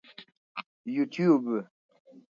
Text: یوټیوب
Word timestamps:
یوټیوب 0.95 1.45